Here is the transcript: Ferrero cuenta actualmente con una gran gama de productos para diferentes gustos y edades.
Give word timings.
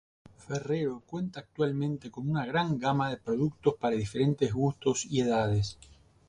Ferrero 0.47 1.01
cuenta 1.05 1.41
actualmente 1.41 2.09
con 2.09 2.27
una 2.27 2.43
gran 2.47 2.79
gama 2.79 3.11
de 3.11 3.17
productos 3.17 3.75
para 3.79 3.95
diferentes 3.95 4.51
gustos 4.51 5.05
y 5.05 5.19
edades. 5.21 5.77